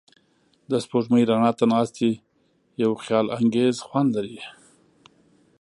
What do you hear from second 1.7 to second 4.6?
ناستې یو خیالانګیز خوند لري.